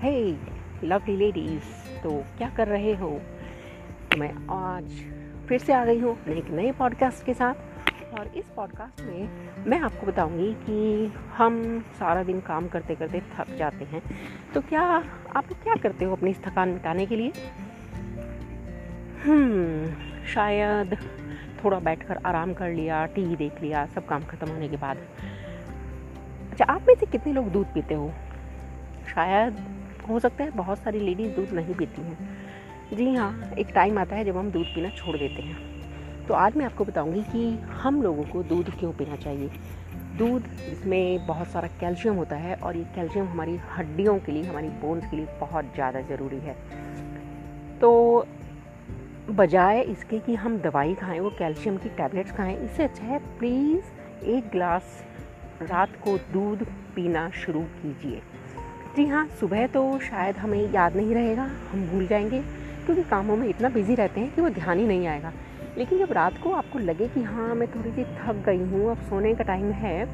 [0.00, 0.36] हे
[0.84, 3.20] lovely ladies तो क्या कर रहे हो?
[4.18, 4.84] मैं आज
[5.48, 7.54] फिर से आ गई हूँ एक नए पॉडकास्ट के साथ।
[8.18, 9.28] और इस पॉडकास्ट में
[9.66, 14.02] मैं आपको बताऊँगी कि हम सारा दिन काम करते करते थक जाते हैं।
[14.54, 14.82] तो क्या
[15.36, 17.32] आप क्या करते हो अपनी इस थकान मिटाने के लिए?
[19.24, 20.96] हम्म शायद
[21.64, 24.96] थोड़ा बैठकर आराम कर लिया, टीवी देख लिया, सब काम खत्म होने के बाद।
[26.50, 28.12] अच्छा आप में से कितने लोग दूध पीते हो?
[29.14, 29.79] शायद
[30.10, 34.16] हो सकता है बहुत सारी लेडीज़ दूध नहीं पीती हैं। जी हाँ एक टाइम आता
[34.16, 38.02] है जब हम दूध पीना छोड़ देते हैं। तो आज मैं आपको बताऊँगी कि हम
[38.02, 39.50] लोगों को दूध क्यों पीना चाहिए?
[40.18, 44.68] दूध इसमें बहुत सारा कैल्शियम होता है और ये कैल्शियम हमारी हड्डियों के लिए, हमारी
[44.68, 46.56] बोन्स के लिए बहुत ज़्यादा ज़रूरी है।
[47.78, 48.26] तो
[49.30, 54.24] बजाय इसके कि हम दवाई खाएँ, वो कैल्शियम की टैबलेट्स खाएँ, इससे अच्छा है प्लीज़
[54.24, 55.04] एक गिलास
[55.62, 58.22] रात को दूध पीना शुरू कीजिए।
[58.96, 62.40] जी हाँ सुबह तो शायद हमें याद नहीं रहेगा, हम भूल जाएँगे,
[62.86, 65.32] क्योंकि कामों में इतना बिज़ी रहते हैं कि वो ध्यान ही नहीं आएगा।
[65.78, 69.02] लेकिन जब रात को आपको लगे कि हाँ मैं थोड़ी सी थक गई हूँ, अब
[69.10, 70.04] सोने का टाइम है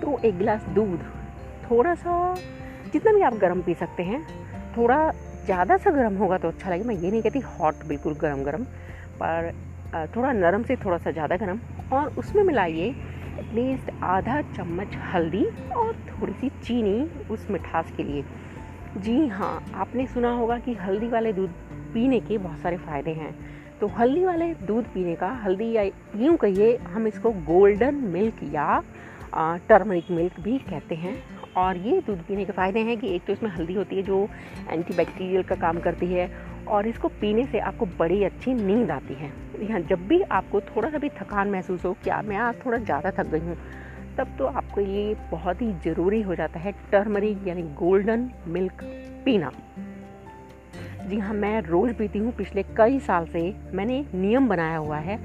[0.00, 1.04] तो एक गिलास दूध
[1.70, 2.34] थोड़ा सा
[2.92, 4.22] जितना भी आप गर्म पी सकते हैं,
[4.76, 5.10] थोड़ा
[5.44, 8.64] ज़्यादा सा गर्म होगा तो अच्छा लगेगा। मैं ये नहीं कहती हॉट, बिल्कुल गर्म गर्म
[9.22, 9.52] पर
[10.16, 11.60] थोड़ा नरम से थोड़ा सा ज़्यादा गर्म,
[11.92, 12.94] और उसमें मिलाइए
[13.38, 15.44] एटलीस्ट आधा चम्मच हल्दी
[15.76, 18.24] और थोड़ी सी चीनी उस मिठास के लिए।
[18.98, 21.50] जी हाँ आपने सुना होगा कि हल्दी वाले दूध
[21.94, 23.34] पीने के बहुत सारे फ़ायदे हैं।
[23.80, 25.82] तो हल्दी वाले दूध पीने का, हल्दी या
[26.16, 28.82] यूँ कहिए, हम इसको गोल्डन मिल्क या
[29.68, 31.16] टर्मरिक मिल्क भी कहते हैं।
[31.56, 34.28] और ये दूध पीने के फ़ायदे हैं कि एक तो इसमें हल्दी होती है जो
[34.70, 36.30] एंटीबैक्टीरियल का काम करती है
[36.68, 39.32] और इसको पीने से आपको बड़ी अच्छी नींद आती है।
[39.64, 43.10] यहाँ जब भी आपको थोड़ा सा भी थकान महसूस हो क्या मैं आज थोड़ा ज़्यादा
[43.10, 43.56] थक गई हूँ,
[44.18, 48.84] तब तो आपको ये बहुत ही ज़रूरी हो जाता है टर्मरिक यानी गोल्डन मिल्क
[49.24, 49.50] पीना।
[51.08, 53.40] जी हाँ मैं रोज़ पीती हूँ। पिछले कई साल से
[53.74, 55.16] मैंने नियम बनाया हुआ है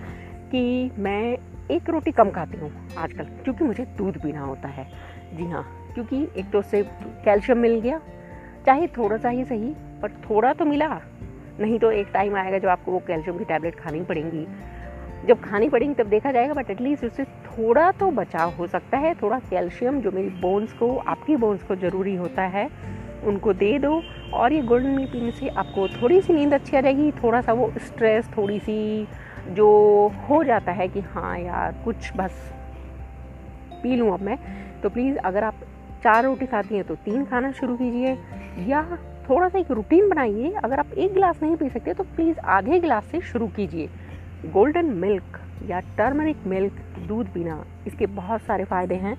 [0.52, 1.38] कि मैं
[1.72, 4.88] एक रोटी कम खाती हूँ आजकल, क्योंकि मुझे दूध पीना होता है।
[5.34, 5.64] जी हाँ
[5.94, 6.82] क्योंकि एक तो उससे
[7.26, 8.00] कैल्शियम मिल गया,
[8.66, 10.88] चाहे थोड़ा सा ही सही, पर थोड़ा तो मिला।
[11.60, 14.46] नहीं तो एक टाइम आएगा जब आपको वो कैल्शियम की टैबलेट खानी पड़ेंगी।
[15.28, 19.14] जब खानी पड़ेंगी तब देखा जाएगा बट एटलीस्ट उससे थोड़ा तो बचाव हो सकता है।
[19.14, 22.70] थोड़ा कैल्शियम जो मेरी बोन्स को, आपकी बोन्स को ज़रूरी होता है,
[23.24, 24.02] उनको दे दो।
[24.34, 27.54] और ये गोल्डन मिल्क पीने से आपको थोड़ी सी नींद अच्छी आ जाएगी थोड़ा सा
[27.54, 29.08] वो स्ट्रेस थोड़ी सी
[29.50, 29.68] जो
[30.30, 32.52] हो जाता है कि हाँ यार, कुछ बस
[33.84, 34.38] पी लूँ अब मैं।
[34.82, 35.56] तो प्लीज़ अगर आप
[36.04, 38.18] चार रोटी खाती हैं तो तीन खाना शुरू कीजिए,
[38.68, 38.82] या
[39.30, 42.80] थोड़ा सा एक रूटीन बनाइए। अगर आप एक गिलास नहीं पी सकते तो प्लीज़ आधे
[42.80, 43.90] गिलास से शुरू कीजिए।
[44.46, 46.74] गोल्डन मिल्क या टर्मरिक मिल्क
[47.08, 49.18] दूध पीना, इसके बहुत सारे फ़ायदे हैं।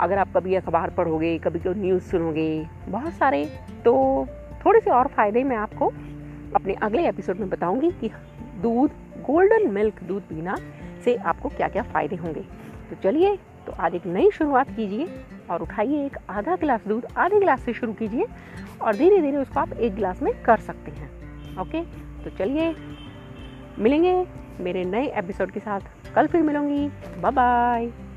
[0.00, 3.44] अगर आप कभी अखबार पढ़ोगे, कभी कोई न्यूज़ सुनोगे, बहुत सारे
[3.84, 4.26] तो
[4.64, 5.92] थोड़े से और फ़ायदे मैं आपको
[6.56, 8.10] अपने अगले एपिसोड में बताऊँगी कि
[8.62, 8.90] दूध
[9.22, 10.56] गोल्डन मिल्क दूध पीना
[11.04, 12.40] से आपको क्या क्या फ़ायदे होंगे।
[12.90, 17.38] तो चलिए तो आज एक नई शुरुआत कीजिए और उठाइए एक आधा गिलास दूध, आधे
[17.38, 18.26] गिलास से शुरू कीजिए
[18.80, 21.10] और धीरे धीरे उसको आप एक गिलास में कर सकते हैं।
[21.58, 21.84] ओके?
[22.24, 22.76] तो चलिए,
[23.78, 24.26] मिलेंगे
[24.60, 25.80] मेरे नए एपिसोड के साथ।
[26.14, 26.88] कल फिर मिलूँगी।
[27.20, 28.11] Bye bye